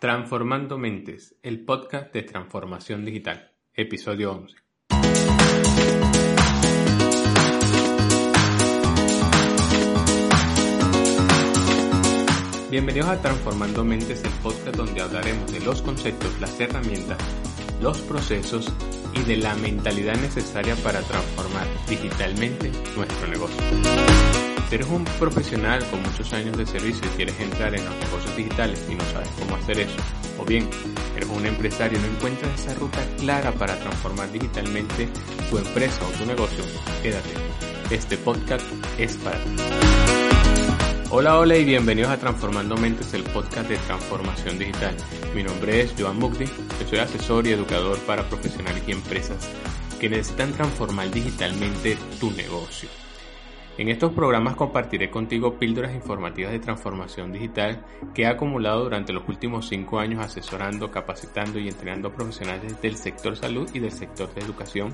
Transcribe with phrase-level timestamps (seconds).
[0.00, 4.54] Transformando Mentes, el podcast de transformación digital, episodio 11.
[12.70, 17.18] Bienvenidos a Transformando Mentes, el podcast donde hablaremos de los conceptos, las herramientas,
[17.80, 18.72] los procesos
[19.14, 23.56] y de la mentalidad necesaria para transformar digitalmente nuestro negocio.
[24.68, 28.36] Si eres un profesional con muchos años de servicio y quieres entrar en los negocios
[28.36, 29.96] digitales y no sabes cómo hacer eso,
[30.38, 30.68] o bien
[31.16, 35.08] eres un empresario y no encuentras esa ruta clara para transformar digitalmente
[35.50, 36.64] tu empresa o tu negocio,
[37.02, 37.30] quédate.
[37.90, 38.66] Este podcast
[38.98, 40.27] es para ti.
[41.10, 44.94] Hola, hola y bienvenidos a Transformando Mentes, el podcast de transformación digital.
[45.34, 49.48] Mi nombre es Joan yo soy asesor y educador para profesionales y empresas
[49.98, 52.90] que necesitan transformar digitalmente tu negocio.
[53.78, 59.22] En estos programas compartiré contigo píldoras informativas de transformación digital que he acumulado durante los
[59.28, 64.40] últimos cinco años asesorando, capacitando y entrenando profesionales del sector salud y del sector de
[64.40, 64.92] educación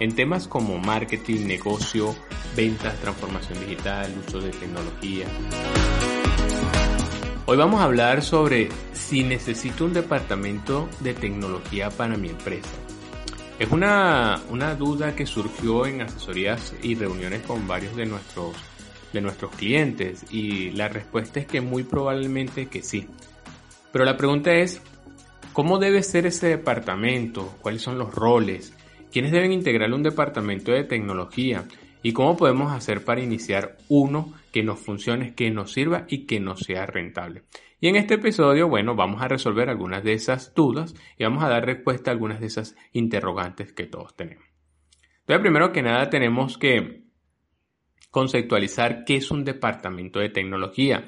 [0.00, 2.14] en temas como marketing, negocio,
[2.56, 5.26] ventas, transformación digital, uso de tecnología.
[7.44, 12.83] Hoy vamos a hablar sobre si necesito un departamento de tecnología para mi empresa.
[13.56, 14.40] Es una,
[14.76, 18.56] duda que surgió en asesorías y reuniones con varios de nuestros,
[19.12, 23.06] de nuestros clientes y la respuesta es que muy probablemente que sí.
[23.92, 24.82] Pero la pregunta es,
[25.52, 27.54] ¿cómo debe ser ese departamento?
[27.62, 28.72] ¿Cuáles son los roles?
[29.12, 31.64] ¿Quiénes deben integrar un departamento de tecnología?
[32.04, 36.38] ¿Y cómo podemos hacer para iniciar uno que nos funcione, que nos sirva y que
[36.38, 37.44] nos sea rentable?
[37.80, 41.48] Y en este episodio, bueno, vamos a resolver algunas de esas dudas y vamos a
[41.48, 44.44] dar respuesta a algunas de esas interrogantes que todos tenemos.
[45.20, 47.04] Entonces, primero que nada, tenemos que
[48.10, 51.06] conceptualizar qué es un departamento de tecnología,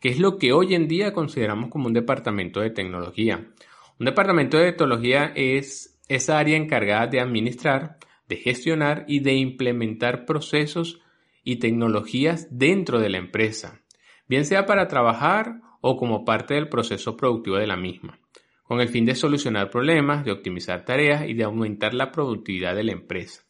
[0.00, 3.52] qué es lo que hoy en día consideramos como un departamento de tecnología.
[4.00, 10.24] Un departamento de tecnología es esa área encargada de administrar, de gestionar y de implementar
[10.24, 11.00] procesos
[11.42, 13.80] y tecnologías dentro de la empresa,
[14.28, 18.20] bien sea para trabajar o como parte del proceso productivo de la misma,
[18.64, 22.84] con el fin de solucionar problemas, de optimizar tareas y de aumentar la productividad de
[22.84, 23.44] la empresa.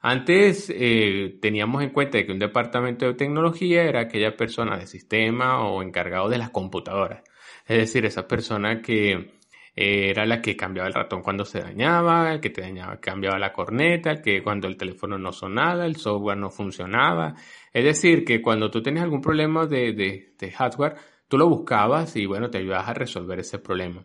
[0.00, 5.66] Antes eh, teníamos en cuenta que un departamento de tecnología era aquella persona de sistema
[5.66, 7.22] o encargado de las computadoras,
[7.66, 9.34] es decir, esa persona que
[9.76, 13.52] eh, era la que cambiaba el ratón cuando se dañaba, que te dañaba, cambiaba la
[13.52, 17.34] corneta, que cuando el teléfono no sonaba, el software no funcionaba.
[17.72, 19.92] Es decir, que cuando tú tenías algún problema de,
[20.38, 20.96] de hardware,
[21.28, 24.02] Tú lo buscabas y bueno, te ayudabas a resolver ese problema.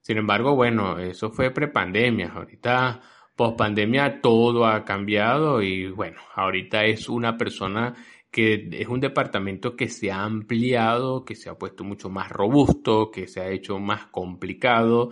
[0.00, 2.32] Sin embargo, bueno, eso fue prepandemia.
[2.34, 3.00] Ahorita,
[3.34, 7.94] post pandemia, todo ha cambiado y bueno, ahorita es una persona
[8.36, 13.10] que es un departamento que se ha ampliado, que se ha puesto mucho más robusto,
[13.10, 15.08] que se ha hecho más complicado,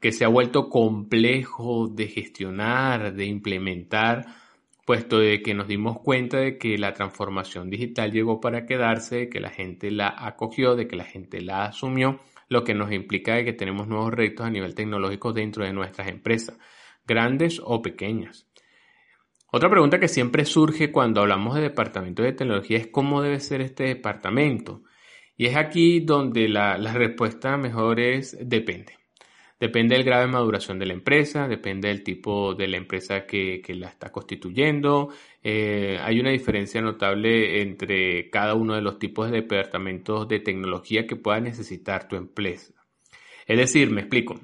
[0.00, 4.26] que se ha vuelto complejo de gestionar, de implementar
[4.84, 9.28] puesto de que nos dimos cuenta de que la transformación digital llegó para quedarse, de
[9.30, 12.20] que la gente la acogió, de que la gente la asumió,
[12.50, 16.08] lo que nos implica de que tenemos nuevos retos a nivel tecnológico dentro de nuestras
[16.08, 16.58] empresas,
[17.06, 18.46] grandes o pequeñas.
[19.50, 23.60] Otra pregunta que siempre surge cuando hablamos de departamento de tecnología es cómo debe ser
[23.60, 24.82] este departamento.
[25.36, 28.98] Y es aquí donde la, la respuesta mejor es depende.
[29.60, 33.60] Depende del grado de maduración de la empresa, depende del tipo de la empresa que,
[33.70, 35.08] la está constituyendo.
[35.42, 41.08] Eh, hay una diferencia notable entre cada uno de los tipos de departamentos de tecnología
[41.08, 42.72] que pueda necesitar tu empresa.
[43.46, 44.38] Es decir, me explico.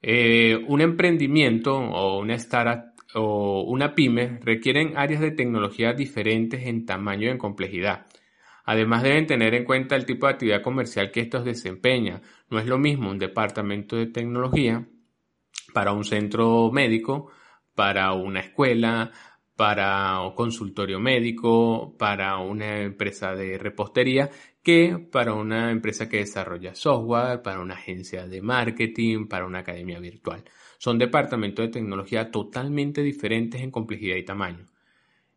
[0.00, 6.84] Eh, un emprendimiento o una startup o una pyme requieren áreas de tecnología diferentes en
[6.84, 8.06] tamaño y en complejidad.
[8.64, 12.20] Además deben tener en cuenta el tipo de actividad comercial que estos desempeñan.
[12.50, 14.86] No es lo mismo un departamento de tecnología
[15.72, 17.30] para un centro médico,
[17.74, 19.12] para una escuela,
[19.56, 24.30] para un consultorio médico, para una empresa de repostería,
[24.62, 30.00] que para una empresa que desarrolla software, para una agencia de marketing, para una academia
[30.00, 30.44] virtual.
[30.78, 34.66] Son departamentos de tecnología totalmente diferentes en complejidad y tamaño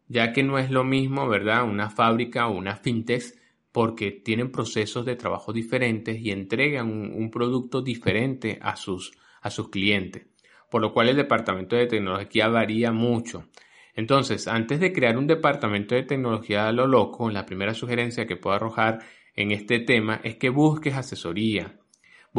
[0.09, 1.63] ya que no es lo mismo, ¿verdad?
[1.63, 3.23] Una fábrica o una fintech
[3.71, 9.69] porque tienen procesos de trabajo diferentes y entregan un, producto diferente a sus, a sus
[9.69, 10.25] clientes,
[10.71, 13.47] por lo cual el departamento de tecnología varía mucho.
[13.93, 18.37] Entonces, antes de crear un departamento de tecnología a lo loco, la primera sugerencia que
[18.37, 18.99] puedo arrojar
[19.35, 21.79] en este tema es que busques asesoría.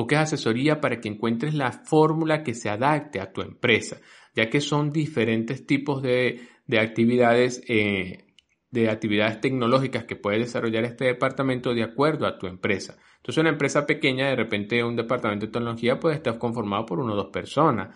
[0.01, 4.01] Busques asesoría para que encuentres la fórmula que se adapte a tu empresa,
[4.35, 6.41] ya que son diferentes tipos de,
[6.81, 8.25] actividades eh,
[8.71, 12.97] de actividades tecnológicas que puede desarrollar este departamento de acuerdo a tu empresa.
[13.19, 17.13] Entonces, una empresa pequeña, de repente un departamento de tecnología puede estar conformado por una
[17.13, 17.95] o dos personas.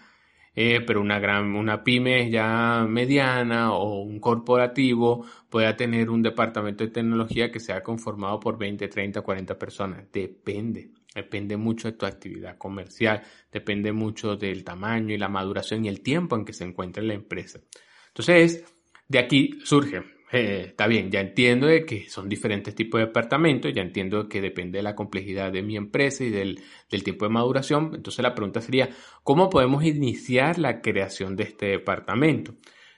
[0.57, 6.85] Eh, pero una gran, una pyme ya mediana o un corporativo pueda tener un departamento
[6.85, 10.13] de tecnología que sea conformado por 20, 30, 40 personas.
[10.13, 10.91] Depende.
[11.15, 13.23] Depende mucho de tu actividad comercial,
[13.53, 17.15] depende mucho del tamaño y la maduración y el tiempo en que se encuentra la
[17.15, 17.61] empresa.
[18.09, 18.65] Entonces,
[19.09, 20.03] de aquí surge
[20.37, 24.41] eh, está bien, ya entiendo de que son diferentes tipos de departamentos, ya entiendo que
[24.41, 26.61] depende de la complejidad de mi empresa y del,
[27.05, 27.93] tiempo de maduración.
[27.95, 28.89] Entonces la pregunta sería,
[29.23, 32.57] ¿cómo podemos iniciar la creación de este departamento?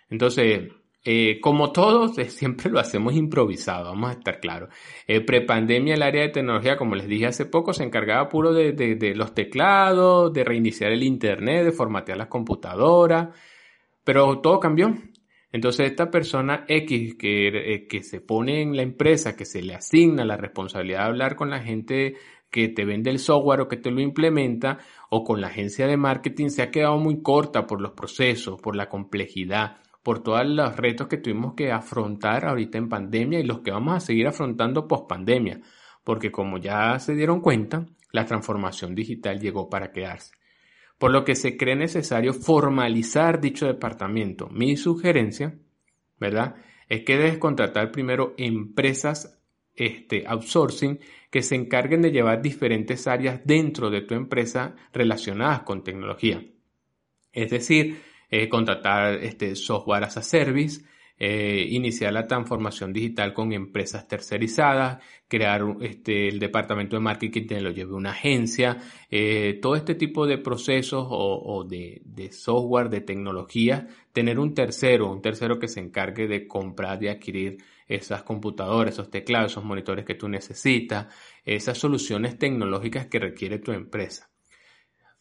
[0.08, 0.70] Entonces,
[1.08, 4.70] eh, como todos, siempre lo hacemos improvisado, vamos a estar claros.
[5.06, 8.72] Eh, prepandemia, el área de tecnología, como les dije hace poco, se encargaba puro de,
[8.72, 13.28] de los teclados, de reiniciar el Internet, de formatear las computadoras,
[14.02, 14.94] pero todo cambió.
[15.52, 19.74] Entonces esta persona X que, eh, que se pone en la empresa, que se le
[19.74, 22.16] asigna la responsabilidad de hablar con la gente
[22.50, 24.78] que te vende el software o que te lo implementa
[25.10, 28.76] o con la agencia de marketing se ha quedado muy corta por los procesos, por
[28.76, 33.58] la complejidad, por todos los retos que tuvimos que afrontar ahorita en pandemia y los
[33.62, 35.62] que vamos a seguir afrontando post pandemia,
[36.04, 40.36] porque como ya se dieron cuenta, la transformación digital llegó para quedarse
[40.98, 44.48] por lo que se cree necesario formalizar dicho departamento.
[44.48, 45.58] Mi sugerencia,
[46.20, 46.56] ¿verdad?
[46.88, 49.42] Es que debes contratar primero empresas
[49.74, 51.00] este, outsourcing
[51.30, 56.42] que se encarguen de llevar diferentes áreas dentro de tu empresa relacionadas con tecnología.
[57.32, 57.98] Es decir,
[58.31, 60.82] eh, contratar este, software as a service,
[61.19, 67.61] eh, iniciar la transformación digital con empresas tercerizadas, crear este, el departamento de marketing que
[67.61, 68.76] lo lleve una agencia,
[69.11, 72.02] eh, todo este tipo de procesos o, de,
[72.32, 77.58] software, de tecnología, tener un tercero, un tercero que se encargue de comprar y adquirir
[77.88, 81.06] esas computadoras, esos teclados, esos monitores que tú necesitas,
[81.46, 84.28] esas soluciones tecnológicas que requiere tu empresa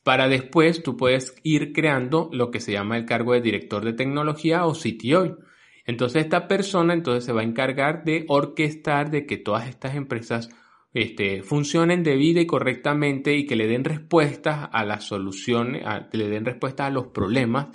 [0.05, 3.93] para después tú puedes ir creando lo que se llama el cargo de director de
[3.93, 5.39] tecnología o CTO.
[5.83, 10.49] Entonces esta persona entonces se va a encargar de orquestar de que todas estas empresas
[10.93, 16.29] este, funcionen debida y correctamente y que le den respuestas a las soluciones, que le
[16.29, 17.69] den respuestas a los problemas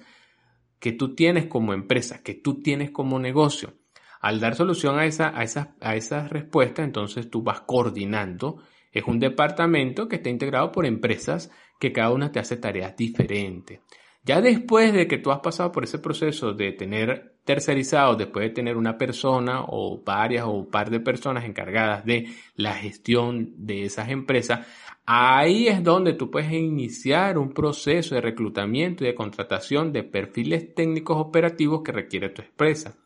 [0.79, 3.75] que tú tienes como empresa, que tú tienes como negocio.
[4.21, 8.63] Al dar solución a, esa, a, esas, a esas respuestas, entonces tú vas coordinando.
[8.93, 11.51] Es un departamento que está integrado por empresas
[11.81, 13.81] que cada una te hace tareas diferentes.
[14.23, 18.55] Ya después de que tú has pasado por ese proceso de tener tercerizado, después de
[18.55, 23.87] tener una persona o varias o un par de personas encargadas de la gestión de
[23.87, 24.67] esas empresas,
[25.07, 30.75] ahí es donde tú puedes iniciar un proceso de reclutamiento y de contratación de perfiles
[30.75, 32.97] técnicos operativos que requiere tu empresa.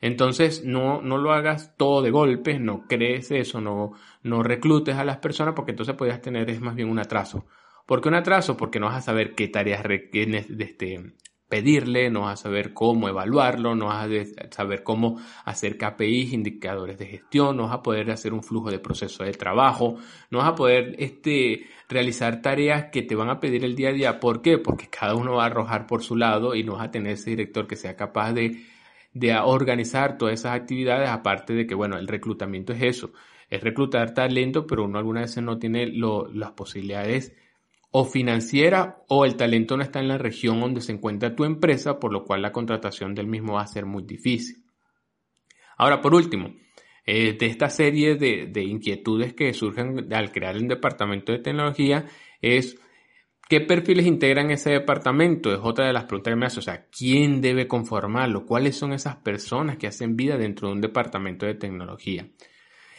[0.00, 5.04] Entonces no, no lo hagas todo de golpe, no crees eso, no, no reclutes a
[5.04, 7.44] las personas porque entonces podrías tener es más bien un atraso
[7.86, 8.56] ¿Por qué un atraso?
[8.56, 11.14] Porque no vas a saber qué tareas requieres este,
[11.48, 16.98] pedirle, no vas a saber cómo evaluarlo, no vas a saber cómo hacer KPIs, indicadores
[16.98, 19.96] de gestión, no vas a poder hacer un flujo de proceso de trabajo,
[20.30, 23.92] no vas a poder este, realizar tareas que te van a pedir el día a
[23.92, 24.20] día.
[24.20, 24.58] ¿Por qué?
[24.58, 27.30] Porque cada uno va a arrojar por su lado y no vas a tener ese
[27.30, 28.64] director que sea capaz de,
[29.12, 33.12] de organizar todas esas actividades, aparte de que, bueno, el reclutamiento es eso,
[33.50, 37.34] es reclutar talento, pero uno algunas veces no tiene las posibilidades
[37.96, 42.00] o financiera o el talento no está en la región donde se encuentra tu empresa,
[42.00, 44.64] por lo cual la contratación del mismo va a ser muy difícil.
[45.78, 46.56] Ahora, por último,
[47.06, 52.06] eh, de esta serie de, inquietudes que surgen al crear el departamento de tecnología
[52.42, 52.80] es
[53.48, 55.52] ¿Qué perfiles integran ese departamento?
[55.52, 56.58] Es otra de las preguntas que me hace.
[56.58, 58.44] O sea, ¿quién debe conformarlo?
[58.44, 62.26] ¿Cuáles son esas personas que hacen vida dentro de un departamento de tecnología?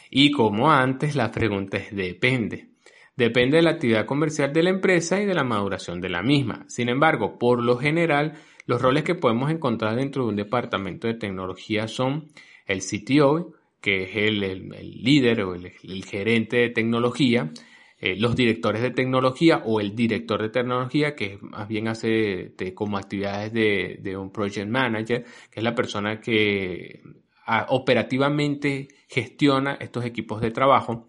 [0.08, 2.75] Y como antes, la pregunta es depende.
[3.16, 6.66] Depende de la actividad comercial de la empresa y de la maduración de la misma.
[6.68, 8.34] Sin embargo, por lo general,
[8.66, 12.28] los roles que podemos encontrar dentro de un departamento de tecnología son
[12.66, 14.68] el CTO, que es el,
[15.02, 15.72] líder o el,
[16.04, 17.52] gerente de tecnología,
[17.98, 22.98] eh, los directores de tecnología o el director de tecnología, que más bien hace como
[22.98, 27.00] actividades de, un project manager, que es la persona que
[27.46, 31.08] ah, operativamente gestiona estos equipos de trabajo,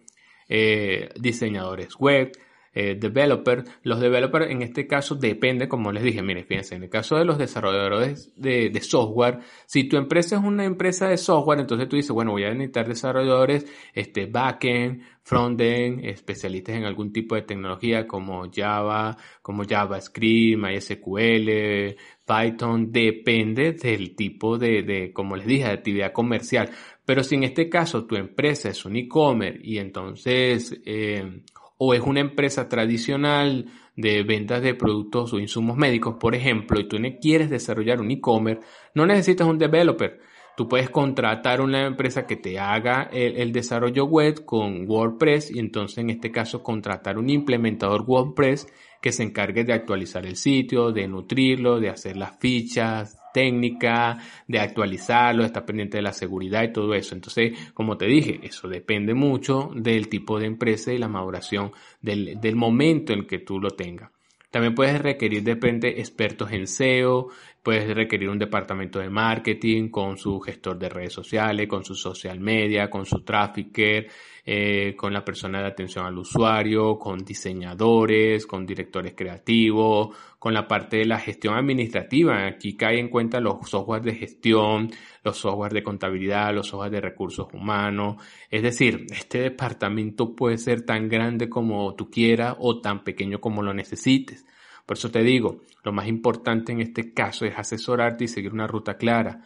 [0.49, 2.31] eh, diseñadores web,
[2.79, 3.63] eh, developer.
[3.81, 7.25] Los developers en este caso depende, como les dije, miren, fíjense, en el caso de
[7.25, 12.11] los desarrolladores de, software, si tu empresa es una empresa de software, entonces tú dices,
[12.11, 18.45] bueno, voy a necesitar desarrolladores, este, backend, frontend, especialistas en algún tipo de tecnología como
[18.53, 26.11] Java, como JavaScript, MySQL, Python, depende del tipo de, de, como les dije, de actividad
[26.11, 26.69] comercial.
[27.07, 31.41] Pero si en este caso tu empresa es un e-commerce y entonces eh,
[31.77, 36.89] o es una empresa tradicional de ventas de productos o insumos médicos, por ejemplo, y
[36.89, 38.61] tú quieres desarrollar un e-commerce,
[38.93, 40.19] no necesitas un developer.
[40.57, 45.99] Tú puedes contratar una empresa que te haga el, desarrollo web con WordPress y entonces
[45.99, 48.67] en este caso contratar un implementador WordPress
[49.01, 54.17] que se encargue de actualizar el sitio, de nutrirlo, de hacer las fichas, técnica,
[54.47, 57.13] de actualizarlo, estar pendiente de la seguridad y todo eso.
[57.13, 62.41] Entonces, como te dije, eso depende mucho del tipo de empresa y la maduración del,
[62.41, 64.09] del momento en que tú lo tengas.
[64.49, 65.51] También puedes requerir de
[65.99, 67.27] expertos en SEO,
[67.67, 72.39] puedes requerir un departamento de marketing con su gestor de redes sociales, con su social
[72.39, 74.07] media, con su trafficker,
[74.45, 80.65] eh, con la persona de atención al usuario, con diseñadores, con directores creativos, con la
[80.65, 82.47] parte de la gestión administrativa.
[82.47, 84.89] Aquí cae en cuenta los softwares de gestión,
[85.21, 88.15] los softwares de contabilidad, los softwares de recursos humanos.
[88.49, 93.61] Es decir, este departamento puede ser tan grande como tú quieras o tan pequeño como
[93.61, 94.45] lo necesites.
[94.87, 98.65] Por eso te digo, lo más importante en este caso es asesorarte y seguir una
[98.65, 99.43] ruta clara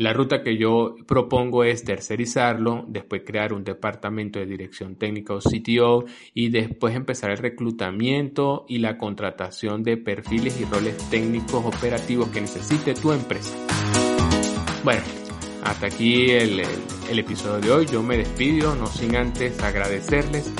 [0.00, 5.40] la ruta que yo propongo es tercerizarlo, después crear un departamento de dirección técnica o
[5.40, 12.30] CTO y después empezar el reclutamiento y la contratación de perfiles y roles técnicos operativos
[12.30, 13.54] que necesite tu empresa.
[14.84, 15.02] Bueno,
[15.64, 16.62] hasta aquí el,
[17.10, 17.86] episodio de hoy.
[17.86, 20.50] Yo me despido, no sin antes agradecerles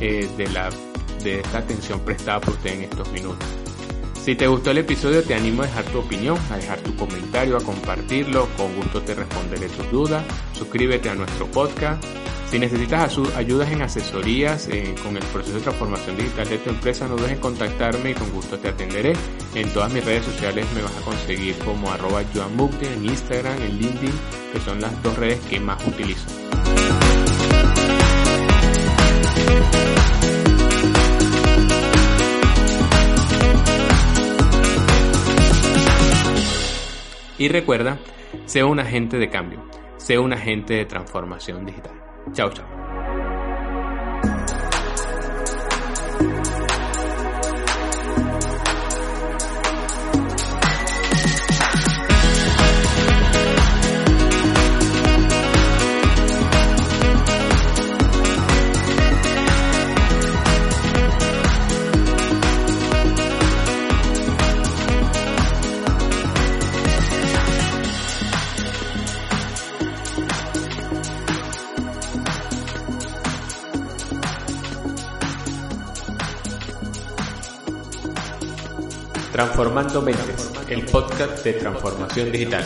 [0.00, 0.68] eh, de, la,
[1.22, 3.59] de esta atención prestada por ustedes en estos minutos.
[4.24, 7.56] Si te gustó el episodio te animo a dejar tu opinión, a dejar tu comentario,
[7.56, 10.22] a compartirlo, con gusto te responderé tus dudas,
[10.52, 12.04] suscríbete a nuestro podcast.
[12.50, 17.08] Si necesitas ayudas en asesorías eh, con el proceso de transformación digital de tu empresa,
[17.08, 19.14] no dudes en contactarme y con gusto te atenderé.
[19.54, 24.12] En todas mis redes sociales me vas a conseguir como arroba en Instagram, en LinkedIn,
[24.52, 26.26] que son las dos redes que más utilizo.
[37.40, 37.98] Y recuerda,
[38.44, 39.64] sea un agente de cambio,
[39.96, 41.94] sea un agente de transformación digital.
[42.34, 42.66] Chao, chao.
[79.40, 82.62] Transformando Mentes, el podcast de transformación digital.